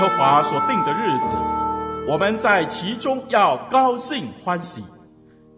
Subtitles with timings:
[0.00, 1.34] 耶和华所定的日子，
[2.08, 4.82] 我们在其中要高兴欢喜。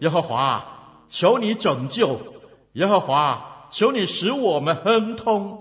[0.00, 0.64] 耶和华，
[1.08, 2.18] 求你拯救；
[2.72, 5.56] 耶和华，求你使我们亨通。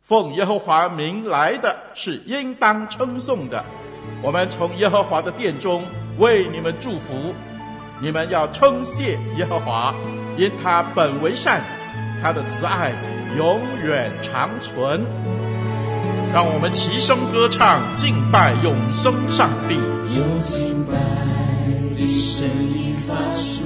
[0.00, 3.62] 奉耶和华名来的是应当称颂的。
[4.22, 5.84] 我们从耶和华的殿中
[6.16, 7.12] 为你们祝福。
[8.00, 9.94] 你们要称谢耶和华，
[10.38, 11.60] 因他本为善，
[12.22, 12.94] 他的慈爱
[13.36, 15.04] 永远长存。
[16.36, 19.74] 让我们齐声歌唱，敬拜永生上帝。
[19.74, 20.92] 有敬拜
[21.96, 23.64] 的声音发出，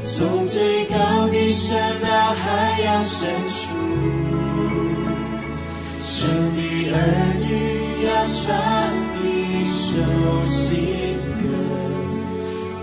[0.00, 3.74] 从最高的山到海洋深处，
[5.98, 8.46] 神的儿女要唱
[9.24, 9.98] 一首
[10.44, 11.48] 新歌，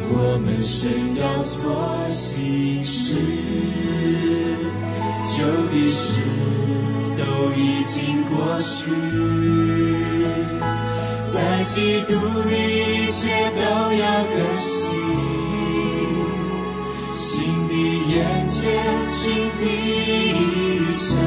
[0.09, 3.15] 我们神要做新事，
[5.37, 6.19] 旧的事。
[7.25, 8.91] 都已经过去，
[11.25, 12.13] 在基督
[12.49, 12.53] 里
[13.07, 13.61] 一切都
[13.93, 14.99] 要更新，
[17.13, 17.73] 新的
[18.13, 18.61] 眼界，
[19.07, 21.17] 新的意象，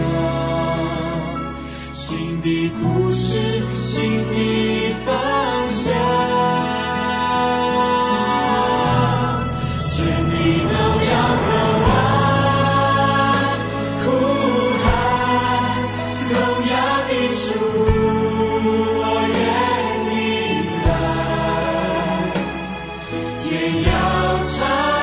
[1.92, 3.38] 新的故事，
[3.80, 4.32] 新的
[5.04, 5.67] 方
[24.44, 24.97] 接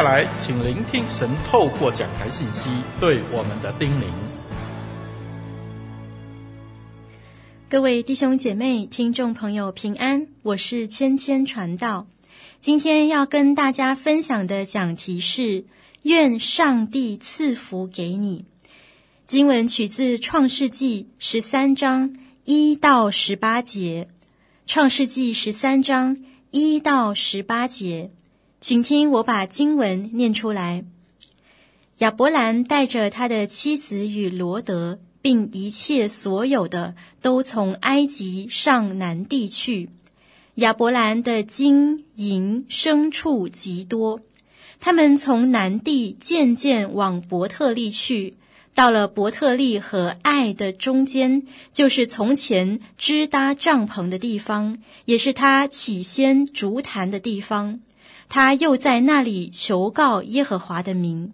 [0.00, 4.04] 下来，请聆听神透过讲台信息对我们的叮咛。
[7.68, 12.06] 各位弟兄姐妹、听众朋友平安，我是千千传道。
[12.62, 15.64] 今天要跟大家分享的讲题是
[16.04, 18.46] “愿上帝赐福给你”。
[19.28, 24.08] 经文取自创世纪十三章一到十八节。
[24.66, 26.16] 创世纪十三章
[26.50, 28.10] 一到十八节。
[28.60, 30.84] 请听我把经文念出来。
[31.98, 39.88] 亚伯兰带着他的妻子与罗德，并一切所有的，都从埃及上南地去。
[40.56, 44.20] 亚伯兰的金银牲畜极多，
[44.78, 48.34] 他们从南地渐渐往伯特利去，
[48.74, 54.76] 到了伯特利和爱的中间，就是从前支搭帐篷的地方，
[55.06, 57.80] 也是他起先竹坛的地方。
[58.30, 61.32] 他又在那里求告耶和华的名。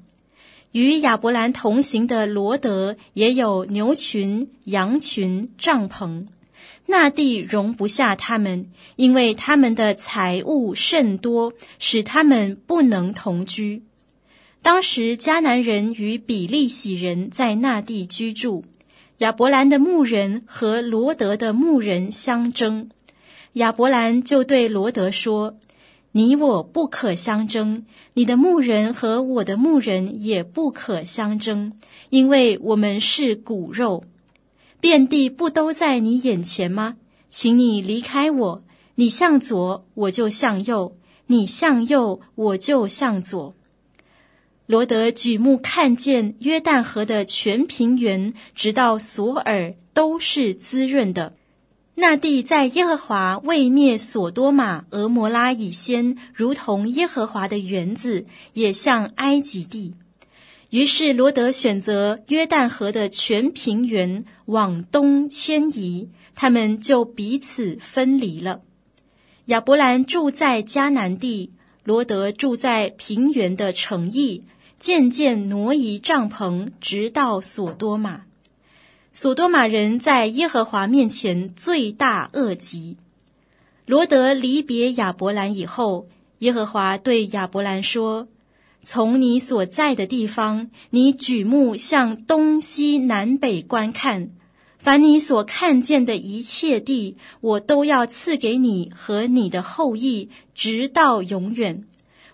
[0.72, 6.26] 与亚伯兰同行的罗德也有牛群、羊群、帐篷。
[6.86, 8.66] 那地容不下他们，
[8.96, 13.82] 因为他们的财物甚多，使他们不能同居。
[14.62, 18.64] 当时迦南人与比利洗人在那地居住，
[19.18, 22.88] 亚伯兰的牧人和罗德的牧人相争，
[23.54, 25.56] 亚伯兰就对罗德说
[26.16, 27.84] ：“你我不可相争，
[28.14, 31.74] 你的牧人和我的牧人也不可相争，
[32.08, 34.02] 因为我们是骨肉。”
[34.80, 36.96] 遍地不都在你眼前吗？
[37.28, 38.62] 请你离开我。
[38.94, 40.92] 你向左，我就向右；
[41.26, 43.54] 你向右，我就向左。
[44.64, 51.34] 罗德举目看见约旦河的全平原，直到索尔，都是滋润的。
[51.98, 59.94] 那地在耶和华未灭所多玛、俄摩拉以先，如同耶和华的园子，也像埃及地。
[60.68, 68.60] 于是罗得选择约旦河的全平原往东迁移，他们就彼此分离了。
[69.46, 71.52] 亚伯兰住在迦南地，
[71.82, 74.44] 罗得住在平原的城邑，
[74.78, 78.25] 渐渐挪移帐篷，直到所多玛。
[79.16, 82.98] 所多玛人在耶和华面前罪大恶极。
[83.86, 86.06] 罗得离别亚伯兰以后，
[86.40, 88.28] 耶和华对亚伯兰说。
[88.82, 94.28] 从你所在的地方，你举目向东西南北观看，
[94.78, 101.84] 凡你所看见的一切地，我都要赐给你和你的后裔，直到永远。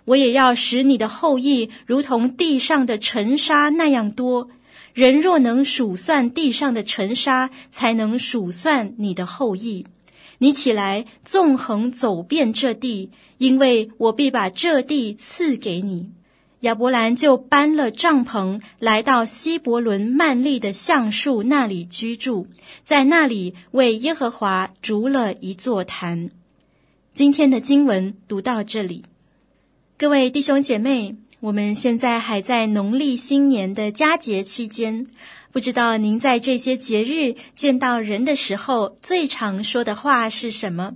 [0.07, 4.49] 我也要使你的后裔如同地上的尘沙那样多。
[4.95, 9.87] 人若能数算地上的尘沙，才能数算你的后裔。
[10.39, 16.11] 你起来，纵横走遍这地，因为我必把这地赐给你。
[16.61, 22.47] 亚伯兰就搬了帐篷，来到希伯伦曼利的橡树那里居住，
[22.85, 26.31] 在那里为耶和华筑了一座坛。
[27.15, 29.03] 今天的经文读到这里，
[29.99, 35.09] 各位弟兄姐妹，我们现在还在农历新年的佳节期间，
[35.51, 40.95] 不知道您在这些节日见到人的时候，最常说的话是什么？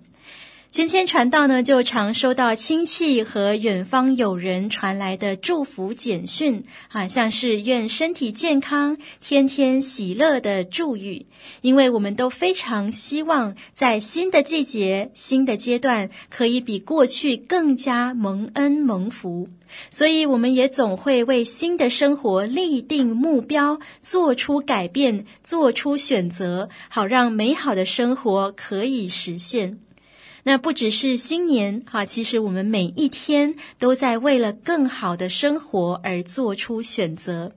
[0.77, 11.25] 千千传道呢，就常收到亲戚和远方友人传来的祝福简讯，啊，像是愿身体健康、天天喜乐的祝语。
[11.63, 19.49] 因为我们都非常希望在新的季节、新的阶段，可以比过去更加蒙恩蒙福，
[19.91, 29.79] 所以我们也总会为新的生活立定目标，做出改变，做出选择，好让美好的生活可以实现。
[30.49, 37.51] 那不只是新年哈，其实我们每一天都在为了更好的生活而做出选择。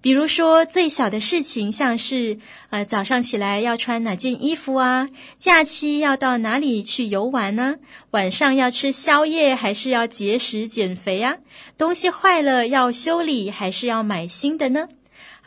[0.00, 2.38] 比如说，最小的事情，像是
[2.70, 5.08] 呃早上起来要穿哪件衣服啊，
[5.40, 7.74] 假期要到哪里去游玩呢？
[8.12, 11.38] 晚上要吃宵夜还是要节食减肥啊？
[11.76, 14.88] 东西坏了要修理还是要买新的呢？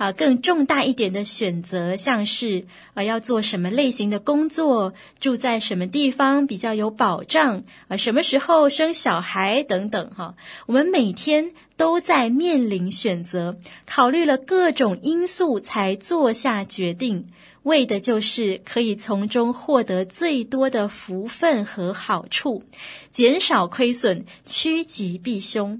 [0.01, 2.65] 啊，更重大一点的选择，像是
[2.95, 10.33] 啊，要做什么类型的工作，住在什么地方比较有保障，啊，什么时候生小孩等等，哈，
[10.65, 17.27] 我们每天都在面临选择，考虑了各种因素才做下决定，
[17.61, 22.63] 为的就是可以从中获得最多的福分和好处，
[23.11, 25.79] 减少亏损，趋吉避凶。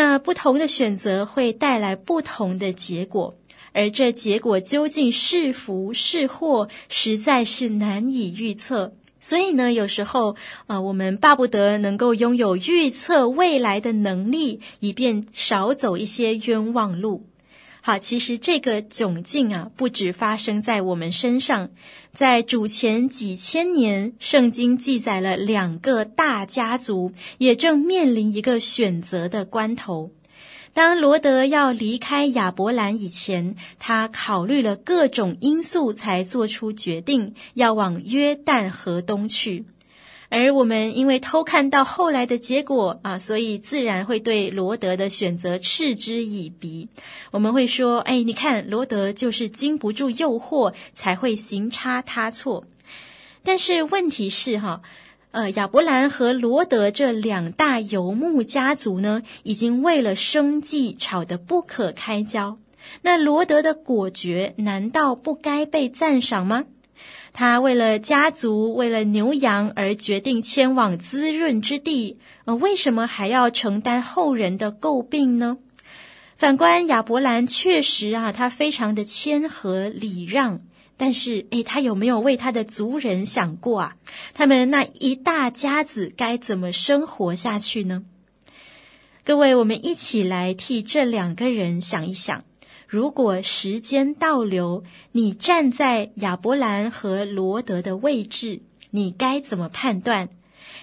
[0.00, 3.34] 那不同的选择会带来不同的结果，
[3.72, 8.92] 而这结果究竟是福是祸，实在是难以预测。
[9.18, 10.36] 所以呢，有时候
[10.68, 17.24] 啊、我们巴不得能够拥有预测未来的能力，以便少走一些冤枉路。
[17.80, 21.70] 好，其实这个窘境啊，不止发生在我们身上，
[22.12, 30.10] 在主前几千年，圣经记载了两个大家族也正面临一个选择的关头。
[30.74, 39.64] 当罗德要离开亚伯兰以前，他考虑了各种因素，才做出决定要往约旦河东去。
[40.30, 46.88] 而我们因为偷看到后来的结果啊，所以自然会对罗德的选择嗤之以鼻。
[47.30, 52.64] 我们会说：“哎，你看罗德就是经不住诱惑，才会行差踏错。”
[53.42, 54.82] 但是问题是哈，
[55.30, 62.58] 呃，亚伯兰和罗德这两大游牧家族呢，已经为了生计吵得不可开交。
[63.00, 66.66] 那罗德的果决，难道不该被赞赏吗？
[67.40, 75.56] 他为了家族，为了牛羊而决定迁往滋润之地，呃，为什么还要承担后人的诟病呢？
[76.36, 80.58] 反观亚伯兰，确实啊，他非常的谦和礼让，
[80.96, 83.94] 但是，诶，他有没有为他的族人想过啊？
[84.34, 88.02] 他们那一大家子该怎么生活下去呢？
[89.24, 92.42] 各位，我们一起来替这两个人想一想。
[92.88, 100.30] 如果时间倒流，你站在亚伯兰和罗德的位置，你该怎么判断？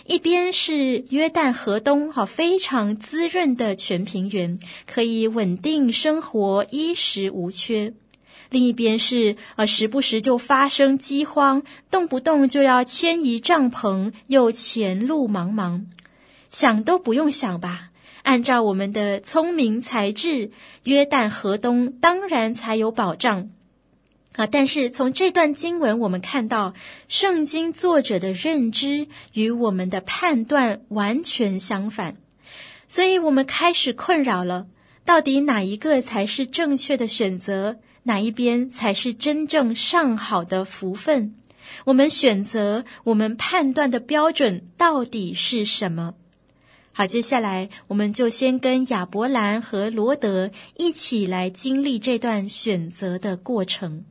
[0.06, 7.94] 一边是约旦河东，好非常滋润的全平原，可以稳定生活，衣食无缺；
[8.52, 15.86] 另一边是呃，时不时就发生饥荒，动不动就要迁移帐篷，又前路茫茫，
[16.52, 17.90] 想都不用想吧。
[18.26, 20.50] 按照我们的聪明才智，
[20.84, 23.52] 约旦河东当然才有保障
[24.34, 24.48] 啊！
[24.48, 26.74] 但是从这段经文，我们看到
[27.08, 32.18] 圣经作者的认知与我们的判断完全相反，
[32.88, 34.66] 所以我们开始困扰了：
[35.06, 37.78] 到底哪一个才是正确的选择？
[38.04, 41.36] 哪一边才是真正上好的福分？
[41.86, 46.16] 我们选择，我们判断的标准到底是什么？
[46.98, 54.06] 好，接下来我们就先跟亚伯兰和罗德一起来经历这段选择的过程。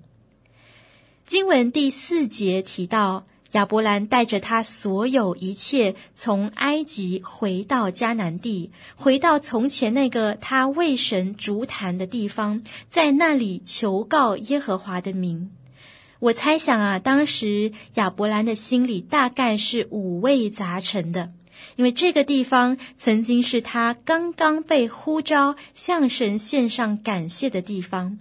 [1.25, 15.51] 经文第四节提到，亚伯兰带着他所有一切，从埃及回到迦南地，回到从前那个他为神烛坛的地方，在那里求告耶和华的名。
[16.19, 21.33] 我猜想啊，当时亚伯兰的心里大概是五味杂陈的。
[21.77, 28.19] 因为这个地方曾经是他刚刚被呼召向神献上感谢的地方。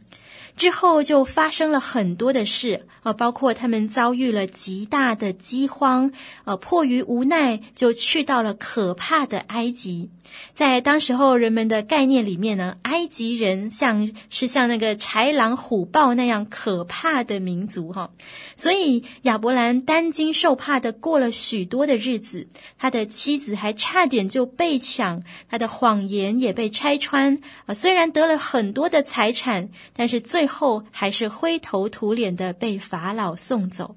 [0.55, 6.11] 之后就发生了很多的事，啊，包括他们遭遇了极大的饥荒，
[6.45, 10.09] 呃，迫于无奈就去到了可怕的埃及。
[10.53, 18.09] 在当时候人们的概念里面呢，埃及人像是像那个豺狼虎豹那样可怕的民族哈，
[18.55, 22.47] 所以亚伯兰担惊受怕的过了许多的日子，
[22.79, 33.95] 他的妻子还差点就被抢，他的谎言也被拆穿啊，虽然得了很多的财产，但是最最后还是灰头土脸的被法老送走。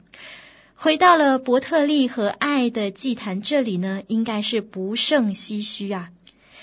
[0.77, 6.11] 回到了伯特利和爱的祭坛这里呢，应该是不胜唏嘘啊。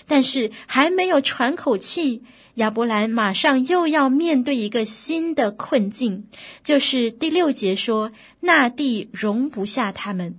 [0.08, 2.24] 但是还没有喘口气，
[2.54, 6.28] 亚伯兰马上又要面对一个新的困境，
[6.64, 10.38] 就是第六节说，那地容不下他们。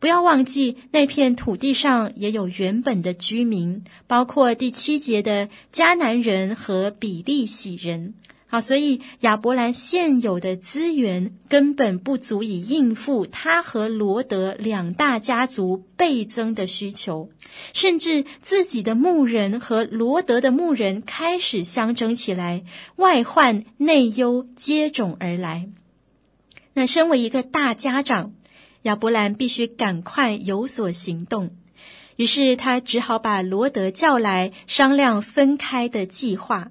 [0.00, 8.14] 不要忘记，那片土地上也有原本的居民，包括第七节的迦南人和比利洗人。
[8.48, 17.28] 好，所以亚伯兰现有的资源根本不足以应付他和罗德两大家族倍增的需求，
[17.72, 22.62] 甚至自己的牧人和罗德的牧人开始相争起来，
[22.94, 25.68] 外患内忧接踵而来。
[26.72, 28.32] 那身为一个大家长，
[28.82, 31.50] 亚伯兰必须赶快有所行动，
[32.14, 36.70] 于是他只好把罗德叫来商量分开的计划。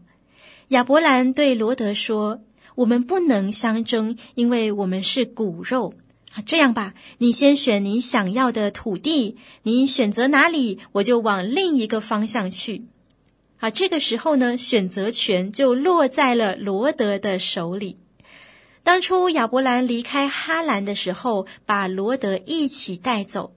[0.69, 2.41] 亚伯兰对罗德说
[2.75, 5.93] ：“我们不能相争，因为我们是骨肉。
[6.33, 12.85] 啊，这样吧，你先选你想要的土地，你选择哪里，我就往另一个方向去。
[13.59, 17.97] 啊，这个时候呢，选择权就落在了罗德的手里。
[18.83, 23.53] 当初亚伯兰离开哈兰的时候，把罗德一起带走。”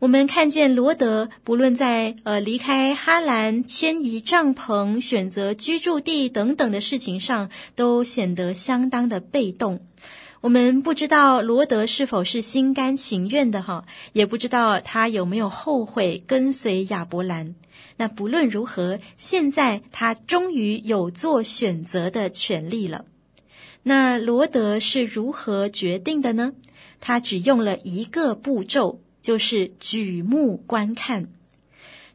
[0.00, 9.84] 我们看见罗德，不论在呃离开哈兰、迁移帐篷、选择居住地等等的事情上，都显得相当的被动。
[10.40, 17.54] 我们不知道罗德是否是心甘情愿的哈，也不知道他有没有后悔跟随亚伯兰。
[17.98, 23.04] 那不论如何，现在他终于有做选择的权利了。
[23.82, 26.54] 那罗德是如何决定的呢？
[27.00, 29.02] 他只用了一个步骤。
[29.22, 31.28] 就是举目观看，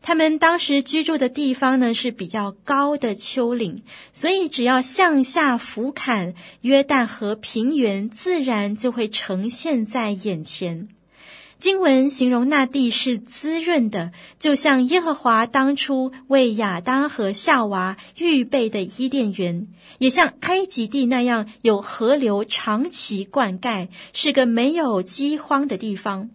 [0.01, 3.83] 他们当时居住的地方呢，是比较高的丘陵，
[4.13, 10.87] 所以只要向下俯瞰，约旦河平原自然就会呈现在眼前。
[11.57, 26.29] 经文形容那地是滋润的，就像耶和华当初为亚当和夏娃预备的伊甸园，也像埃及地那样有河流长期灌溉，是个没有饥荒的地方。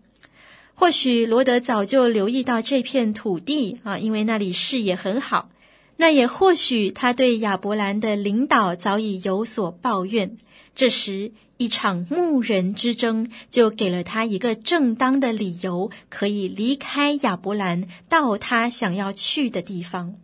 [0.81, 5.51] 或许罗德早就留意到这片土地啊，因为那里视野很好。
[5.99, 10.39] 那也或许他对亚伯兰的领导早已有所抱怨。
[10.75, 20.15] 这时，一场牧人之争就给了他一个正当的理由，可以离开亚伯兰，到他想要去的地方。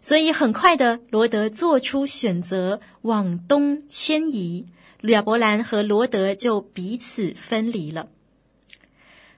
[0.00, 4.64] 所以，很快的，罗德做出选择，往东迁移。
[5.08, 8.06] 亚伯兰和罗德就彼此分离了。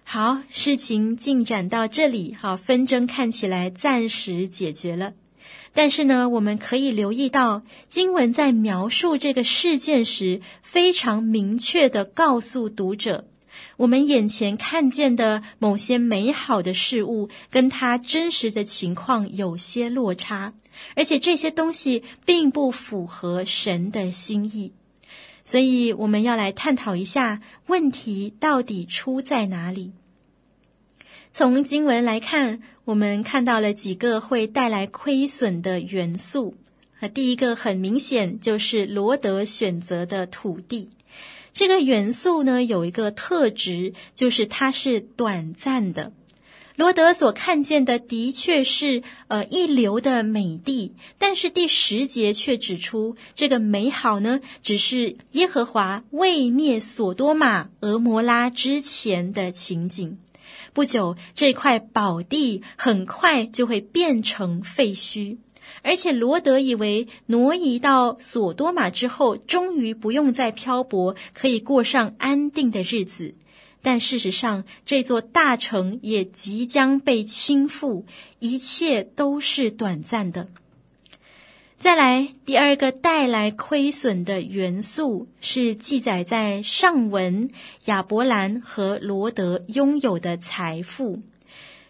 [0.07, 5.15] 好，事情进展到这里，好，纷争看起来暂时解决了。
[5.73, 13.27] 但是呢，我们可以留意到，经文在描述这个事件时，非常明确的告诉读者，
[13.79, 20.53] 我们眼前看见的某些美好的事物，跟它真实的情况有些落差，
[20.95, 24.73] 而且这些东西并不符合神的心意。
[25.45, 29.93] 所以，我们要来探讨一下问题到底出在哪里。
[31.31, 36.55] 从经文来看，我们看到了几个会带来亏损的元素。
[37.01, 40.91] 啊，第一个很明显就是罗德选择的土地。
[41.53, 46.13] 这个元素呢，有一个特质，就是它是短暂的。
[46.77, 60.19] 罗德所看见的的确是呃一流的美地，但是第十节却指出，这个美好呢，只是耶和华未灭所多玛、俄摩拉之前的情景。
[60.73, 65.37] 不久，这块宝地很快就会变成废墟，
[65.83, 73.37] 而且罗德以为挪移到所多玛之后，终于不用再漂泊，可以过上安定的日子。
[73.85, 78.05] 但事实上，这座大城也即将被倾覆，
[78.39, 80.49] 一切都是短暂的。
[81.79, 87.51] 再来，第二个带来亏损的元素是记载在上文
[87.85, 91.21] 亚伯兰和罗德拥有的财富。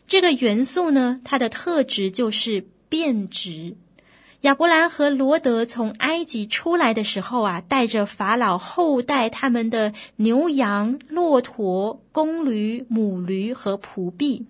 [0.09, 3.77] 这个元素呢，它的特质就是变质。
[4.45, 14.45] 亚伯兰和罗德从埃及出来的时候啊，带着法老后代他们的牛羊、骆驼、公驴、母驴和仆婢。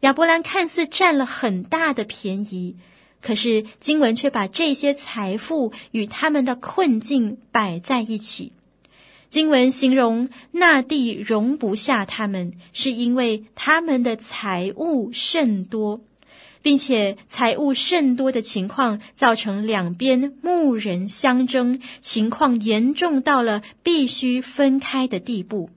[0.00, 2.76] 亚伯兰看似占了很大的便宜。
[3.22, 8.52] 可是经文却把这些财富与他们的困境摆在一起。
[9.30, 16.00] 经文形容那地容不下他们，是因为他们的财物甚多，
[16.62, 25.70] 并且财物甚多的情况造成两边牧人相争，情况严重到了必须分开的地步。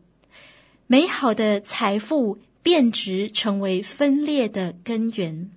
[0.87, 5.49] 美好的财富变质，成为分裂的根源。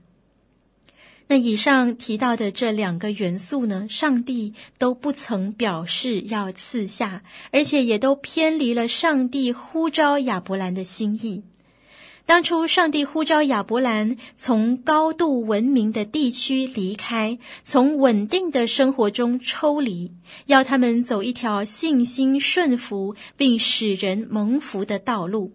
[1.29, 11.43] 那以上提到的这两个元素呢，上帝都不曾表示要赐下，而且也都偏离了上帝呼召亚伯兰的心意。
[12.27, 20.11] 当初上帝呼召亚伯兰从高度文明的地区离开，从稳定的生活中抽离，
[20.47, 25.53] 要他们走一条信心顺服并使人蒙福的道路。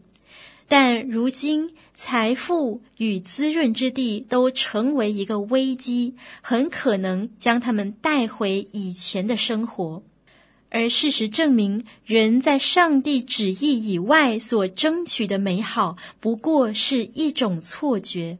[0.70, 10.02] 但如今，财富与滋润之地都成为一个危机，很可能将他们带回以前的生活。
[10.72, 18.38] 而事实证明，人在上帝旨意以外所争取的美好，不过是一种错觉。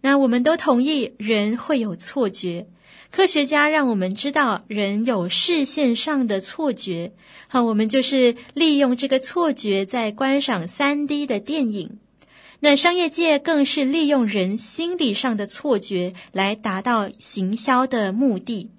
[0.00, 2.66] 那我们都同意，人会有错觉。
[3.10, 7.12] 科学家让我们知道，人有视线上的错觉。
[7.48, 11.98] 好，我们就是利用这个错觉，在观赏 3D 的电影。
[12.60, 18.70] 那商业界更是利用人心理上的错觉来达到行销的目的。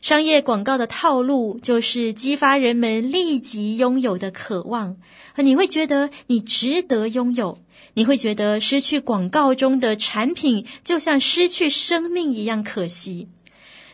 [0.00, 4.96] 商业广告的套路就是激发人们立即拥有的渴望，
[5.36, 7.58] 你会觉得你值得拥有，
[7.94, 13.28] 你会觉得失去广告中的产品就像失去生命一样可惜。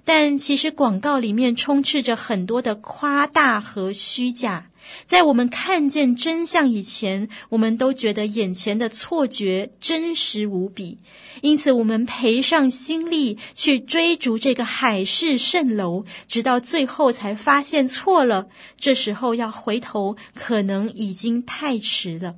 [0.05, 4.71] 但其实广告里面充斥着很多的夸大和虚假。
[5.07, 10.99] 在我们看见真相以前，我们都觉得眼前的错觉真实无比，
[11.43, 18.49] 因此我们赔上心力去追逐这个海市蜃楼，直到最后才发现错了。
[18.79, 22.37] 这时候要回头，可能已经太迟了。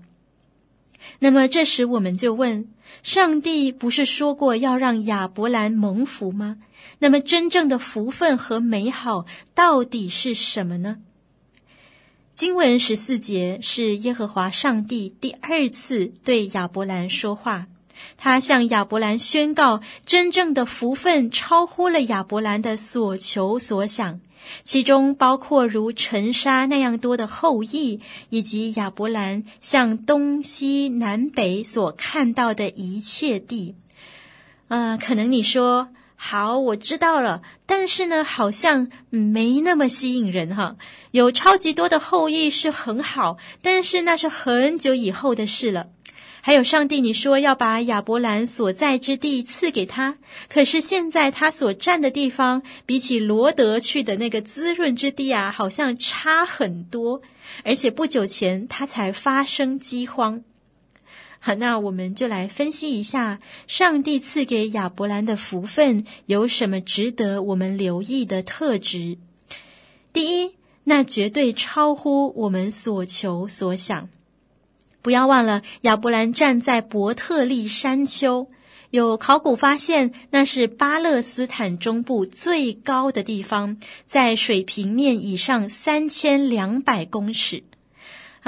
[1.20, 2.68] 那么这时我们就问：
[3.02, 6.58] 上帝不是说过要让亚伯兰蒙福吗？
[6.98, 10.98] 那么真正的福分和美好到底是什么呢？
[12.38, 17.66] 经文十四节是耶和华上帝第二次对亚伯兰说话，
[18.16, 24.20] 他向亚伯兰宣告，真正的福分超乎了亚伯兰的所求所想，
[24.62, 27.98] 其中包括如尘沙那样多的后裔，
[28.30, 33.74] 以及亚伯兰向东西南北所看到的一切地。
[34.68, 35.88] 呃，可能你说。
[36.20, 37.42] 好，我知道了。
[37.64, 40.76] 但是呢，好像没那么吸引人哈。
[41.12, 45.86] 有超级多的后裔是很好，但是那是很久以后的事了。
[46.40, 50.16] 还有上帝，你说要把亚伯兰所在之地赐给他，
[50.48, 57.22] 可是现在他所站的地方，比起罗得去的那个滋润之地啊，好像差很多。
[57.64, 60.42] 而且不久前他才发生饥荒。
[61.54, 69.18] 那我们就来分析一下，上帝赐给亚伯兰的福分有什么值得我们留意的特质。
[70.12, 74.08] 第一，那绝对超乎我们所求所想。
[75.02, 78.48] 不要忘了，亚伯兰站在伯特利山丘，
[78.90, 87.62] 有考古发现，那是巴勒斯坦中部最高的地方，在水平面以上三千两百公尺。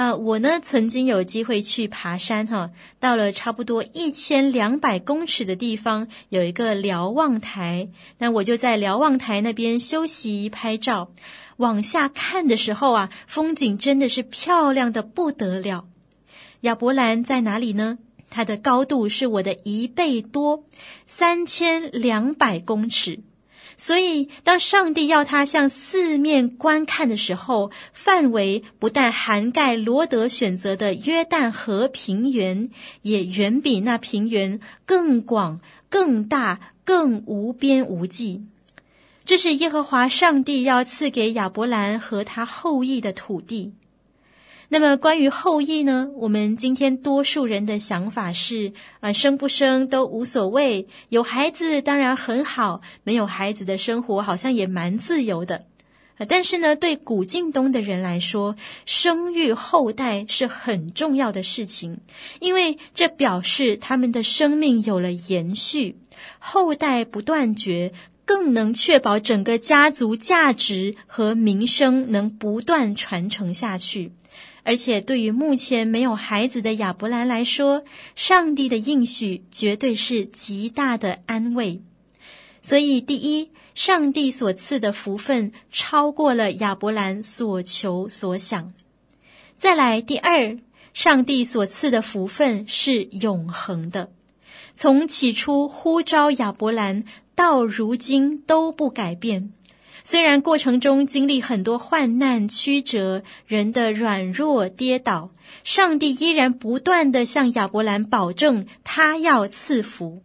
[0.01, 7.87] 啊，我呢曾经有机会去爬山哈，到了差不多一千两百公尺的地方，有一个瞭望台，
[8.17, 11.11] 那我就在瞭望台那边休息拍照。
[11.57, 15.85] 往下看的时候啊，风景真的是漂亮的不得了。
[16.61, 17.99] 亚伯兰在哪里呢？
[18.31, 20.63] 它的高度是我的一倍多，
[21.05, 23.19] 三千两百公尺。
[23.83, 32.69] 所以，当上帝要他向四面观看的时候，范围不但涵盖罗得选择的约旦河平原，
[33.01, 38.43] 也远比那平原更广、更大、更无边无际。
[39.25, 43.73] 这是耶和华上帝要赐给亚伯兰和他后裔的土地。
[44.73, 46.09] 那么关于后裔呢？
[46.15, 55.65] 我们今天多数人的想法是，啊，生不生都无所谓，有孩子当然很好，没有孩子的生活好像也蛮自由的。
[56.17, 58.55] 啊，但是呢，对古晋东的人来说，
[58.85, 61.99] 生育后代是很重要的事情，
[62.39, 65.97] 因为这表示他们的生命有了延续，
[66.39, 67.91] 后代不断绝，
[68.23, 74.13] 更能确保整个家族价值和名声能不断传承下去。
[74.63, 77.83] 而且，对于目前没有孩子的亚伯兰来说，
[78.15, 81.81] 上帝的应许绝对是极大的安慰。
[82.61, 88.71] 所以，第一，上帝所赐的福分超过了亚伯兰所求所想。
[89.57, 90.57] 再来，第二，
[90.93, 94.11] 上帝所赐的福分是永恒的，
[94.75, 99.51] 从起初呼召亚伯兰到如今都不改变。
[100.03, 105.31] 虽然过程中经历很多患难曲折，人的软弱跌倒，
[105.63, 110.23] 上帝依然不断地向亚伯兰保证，他要赐福。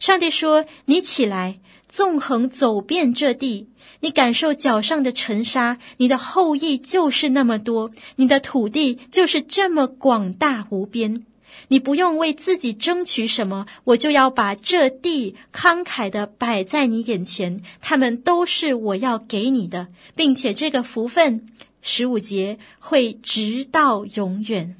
[0.00, 3.68] 上帝说：“你起来，纵横走遍这地，
[4.00, 11.24] 你感受脚上的尘沙，你的后裔就是那么多，你的土地就是这么广大无边。”
[11.72, 21.48] 你不用为自己争取什么，我就要把这地慷慨地摆在你眼前，他们都是我要给你的，并且这个福分，
[21.80, 24.76] 十五节会直到永远。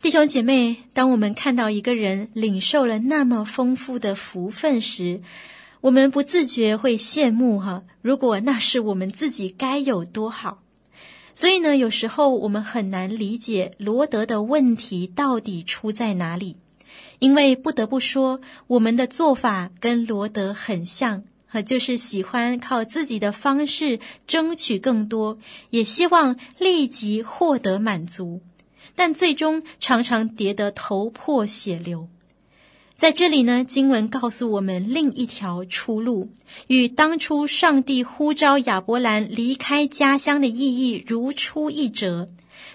[0.00, 5.20] 弟兄姐妹，当我们看到一个人领受了那么丰富的福分时，
[5.82, 7.82] 我们不自觉会羡慕哈。
[8.00, 10.62] 如果那是我们自己，该有多好。
[11.38, 16.56] 所以呢，有时候我们很难理解罗德的问题到底出在哪里，
[17.20, 25.38] 因为不得不说，我们的做法跟罗德很像，和就是喜欢靠自己的方式争取更多，
[25.70, 28.40] 也希望立即获得满足，
[28.96, 32.08] 但最终常常跌得头破血流。
[32.98, 36.30] 在这里呢，经文告诉我们另一条出路，
[36.66, 42.28] 与当初上帝呼召亚伯兰离开家乡的意义如出一辙，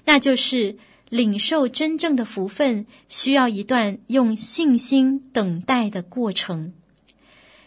[0.05, 0.77] 那就是
[1.09, 6.71] 领受真正的福分，需要一段用信心等待的过程。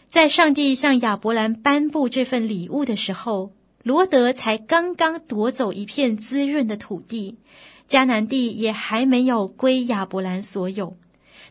[0.09, 3.51] 在上帝向亚伯兰颁布这份礼物的时候，
[3.83, 7.35] 罗德才刚刚夺走一片滋润的土地，
[7.87, 10.97] 迦南地也还没有归亚伯兰所有。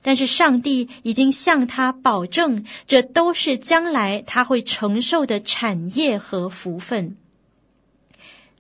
[0.07, 7.16] 但是上帝已经向他保证，这都是将来他会承受的产业和福分。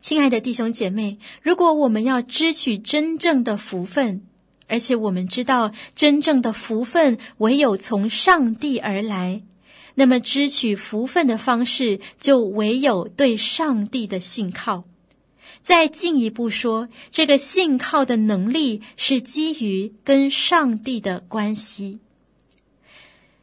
[0.00, 4.22] 亲爱的弟兄姐妹，如果我们要支取真正的福分，
[4.66, 9.42] 而且我们知道真正的福分唯有从上帝而来，
[9.94, 14.82] 那么支取福分的方式就唯有对上帝的信靠。
[15.66, 21.98] 再进一步说，这个信靠的能力是基于跟上帝的关系。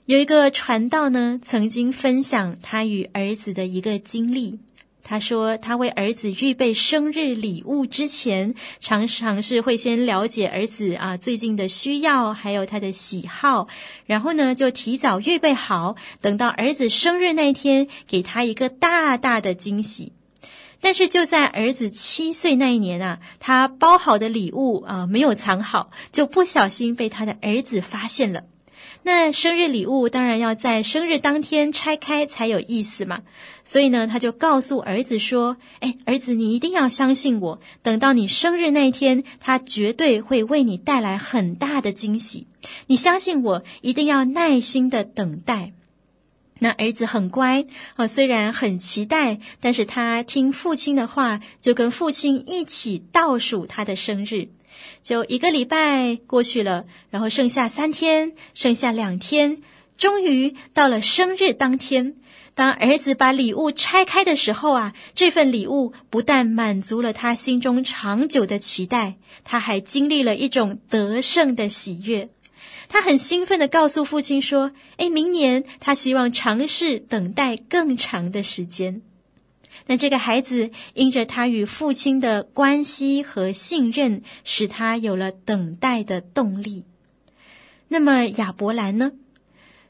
[0.05, 4.59] 有一个传道呢，曾经分享他与儿子的一个经历。
[5.03, 13.67] 他说，他为儿子预备生日礼物之前，常常是会先了解儿子啊最近的需要，还有他的喜好，
[14.05, 20.13] 然后呢就提早预备好，等到儿子生日那天，给他一个大大的惊喜。
[20.83, 28.43] 但是就在儿子七岁那一年啊，他包好的礼物啊、没有藏好，就不小心被他的儿子发现了。
[29.03, 33.21] 那生日礼物当然要在生日当天拆开才有意思嘛，
[33.63, 42.47] 所以呢，他就告诉儿子说：“哎，儿子，你一定要相信我，等到你生日那一天，他绝对会为你带来很大的惊喜。
[42.87, 45.71] 你相信我，一定要耐心的等待。”
[46.63, 47.65] 那儿子很乖
[47.97, 54.47] 啊，虽然很期待，但是他听父亲的话，就跟父亲一起倒数他的生日。
[55.01, 59.61] 就一个礼拜过去了，然后剩下三天，剩下两天，
[59.97, 62.15] 终于到了生日当天。
[62.55, 72.29] 当儿子把礼物拆开的时候啊，这份礼物不但满足了他心中长久的期待，他还经历了一种得胜的喜悦。
[72.93, 79.01] 他很兴奋地告诉父亲说：“诶，明年他希望尝试等待更长的时间。”
[79.87, 86.85] 那这个孩子因着他与父亲的关系和信任，使他有了等待的动力。
[87.87, 89.13] 那么亚伯兰呢？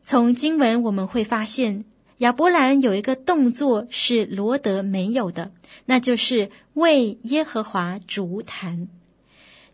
[0.02, 1.84] 从经文我们会发现，
[2.20, 5.52] 亚伯兰有一个动作是罗德没有的，
[5.88, 8.88] 那就是为耶和华烛坛。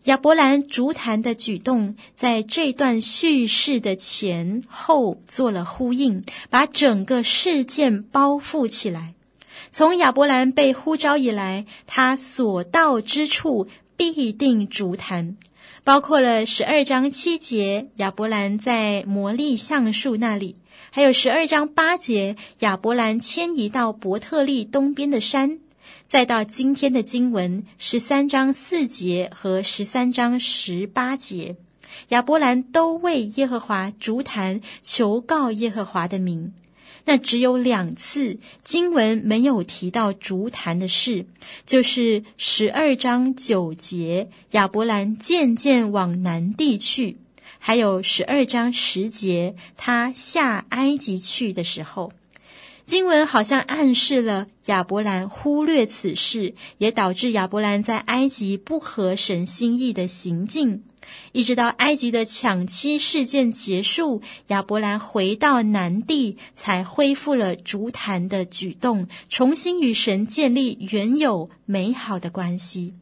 [0.04, 9.14] 亚伯兰筑坛的举动，在这段叙事的前后做了呼应，把整个事件包覆起来。
[9.70, 15.36] 从亚伯兰被呼召以来，他所到之处必定筑坛，
[15.84, 20.56] 包括了十二章七节，亚伯兰在摩利橡树那里，
[20.90, 25.58] 还有十二章八节，亚伯兰迁移到伯特利东边的山。
[26.10, 31.54] 再到今天的经文十三章四节和十三章十八节，
[32.08, 36.52] 亚伯兰都为耶和华筑坛，求告耶和华的名。
[37.04, 41.26] 那只有两次经文没有提到筑坛的事，
[41.64, 47.18] 就是十二章九节，亚伯兰渐渐往南地去，
[47.60, 52.10] 还有十二章十节，他下埃及去的时候。
[52.90, 60.82] 经文好像暗示了亚伯兰忽略此事，也导致亚伯兰在埃及不合神心意的行径，
[61.30, 72.94] 一直到埃及的抢妻事件结束，亚伯兰回到南地，才恢复了筑坛的举动，重新与神建立原有美好的关系。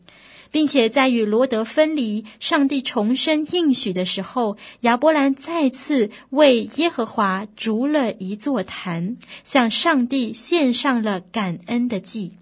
[0.51, 12.33] 并且在与罗德分离、上帝重申应许的时候，亚伯兰再次为耶和华筑了一座坛，向上帝献上了感恩的祭。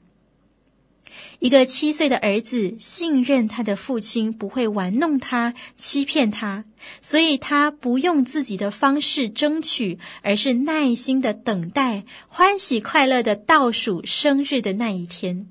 [1.39, 6.65] 一个七岁的儿子信任他的父亲不会玩弄他、欺骗他，
[7.03, 15.49] 所以他不用自己的方式争取，而是耐心的等待，欢喜快乐的倒数生日的那一天。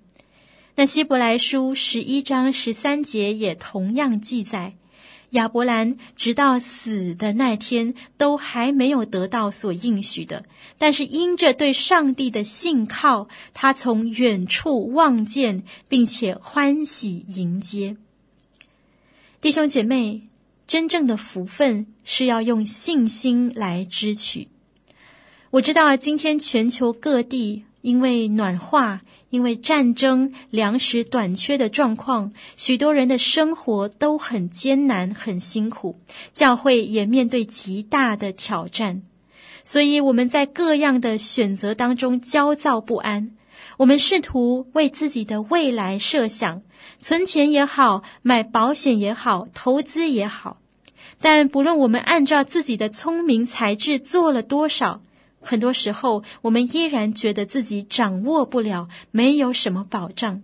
[0.77, 4.73] 那希伯来书十一章十三节也同样记载，
[5.29, 10.43] 亚伯兰直到死的那天都还没有得到所应许的，
[10.77, 17.95] 但是因着对上帝的信靠，他从远处望见，并且欢喜迎接。
[19.39, 20.23] 弟兄姐妹，
[20.67, 24.49] 真正的福分是要用信心来支取。
[25.51, 29.03] 我知道今天全球各地因为暖化。
[29.29, 35.99] 因为战争、粮食短缺的状况，许多人的生活都很艰难、很辛苦，
[36.33, 39.01] 教会也面对极大的挑战，
[39.63, 43.31] 所以我们在各样的选择当中焦躁不安。
[43.77, 46.61] 我们试图为自己的未来设想，
[46.99, 50.61] 存钱也好，买保险也好，投资也好，
[51.19, 55.01] 但不论我们按照自己的聪明才智做了多少。
[55.45, 60.41] 很多时候，我们依然觉得自己掌握不了，没有什么保障。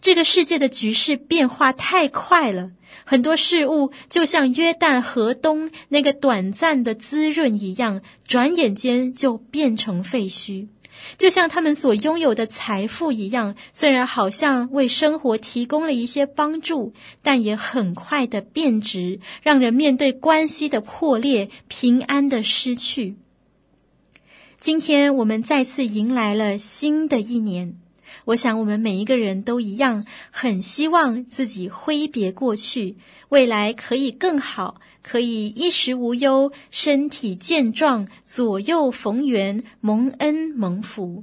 [0.00, 2.70] 这个世界的局势变化太快了，
[3.04, 10.68] 很多事物就像约旦河东那个短暂的滋润一样，转眼间就变成废墟。
[11.16, 16.92] 就像他们所拥有的财富一样，虽然好像为生活提供了一些帮助，
[17.22, 23.16] 但也很快的变质，让人面对关系的破裂、平安的失去。
[24.60, 27.78] 今天我们再次迎来了新的一年，
[28.24, 32.96] 我想我们每一个人都一样，很希望自己挥别过去，
[33.28, 41.22] 未来可以更好，可以衣食无忧，身体健壮，左右逢源，蒙恩蒙福。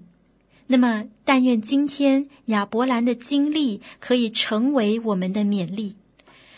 [0.67, 5.97] 那么，但愿今天亚伯兰的经历可以成为我们的勉励。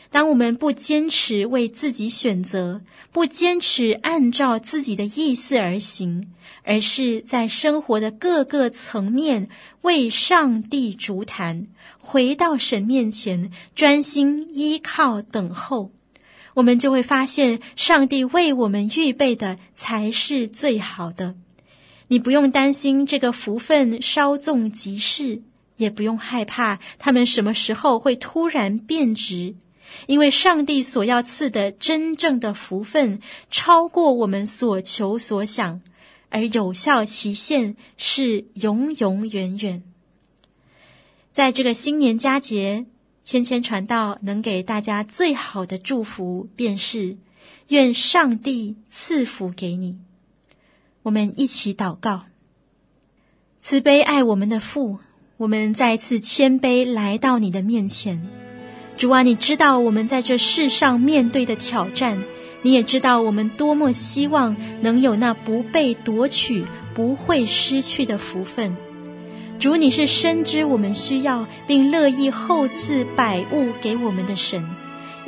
[0.10, 6.32] 当我们不坚持为自己选择，不坚持按照自己的意思而行，
[6.63, 9.50] 而是在生活的各个层面
[9.82, 11.67] 为上帝烛坛，
[12.00, 15.91] 回到神面前专心依靠等候，
[16.56, 21.36] 我们就会发现，上帝为我们预备的才是最好的。
[22.08, 25.41] 你不用担心这个福分稍纵即逝，
[25.76, 29.56] 也不用害怕他们什么时候会突然变质。
[30.06, 33.19] 因为上帝所要赐的真正的福分，
[33.50, 35.82] 超过我们所求所想，
[36.30, 39.84] 而有效期限是永永远远。
[41.32, 42.86] 在这个新年佳节，
[43.23, 47.17] 千千传道能给大家最好的祝福，便是
[47.67, 49.97] 愿上帝赐福给你。
[51.04, 52.23] 我们一起祷告，
[53.60, 55.00] 慈悲爱我们的父，
[55.38, 58.47] 我们再次谦卑来到你的面前。
[58.98, 62.20] 主啊，你知道我们在这世上面对的挑战，
[62.64, 68.76] 你也知道我们多么希望能有那不被夺取、不会失去的福分。
[69.60, 74.68] 主，你是深知我们需要并乐意厚赐百物给我们的神，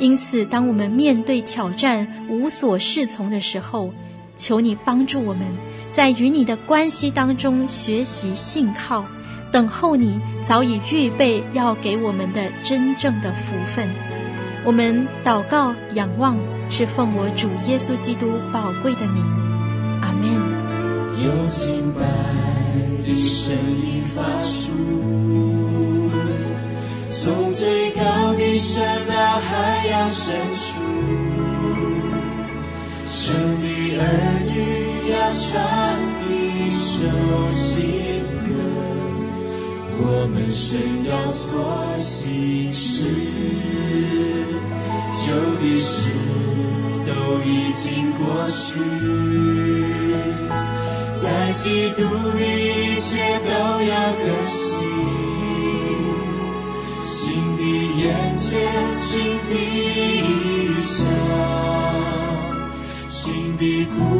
[0.00, 3.92] 因此，当我们面对挑战无所适从的时候，
[4.36, 5.46] 求你帮助我们
[5.92, 9.04] 在与你的关系当中学习信靠。
[9.52, 13.88] 等候你早已预备要给我们的真正的福分，
[14.64, 16.36] 我们祷告仰望，
[16.68, 19.24] 是奉我主耶稣基督宝贵的名，
[20.02, 20.30] 阿门。
[21.22, 22.00] 有敬拜
[23.04, 24.72] 的声音发出，
[27.12, 30.80] 从最高的山到海洋深处，
[33.04, 33.66] 神的
[33.98, 34.02] 儿
[34.46, 35.50] 女要唱
[36.30, 38.39] 一首新。
[40.02, 41.50] 我们神要做
[41.96, 43.04] 新事，
[45.12, 45.26] 旧
[45.60, 46.10] 的事
[47.06, 47.10] 都
[47.44, 48.80] 已经过去，
[51.14, 52.02] 在基督
[52.38, 52.40] 里
[52.94, 53.48] 一切都
[53.82, 54.88] 要更新，
[57.02, 57.62] 新的
[58.00, 58.56] 眼界，
[58.96, 61.06] 新的意象，
[63.08, 64.19] 新的故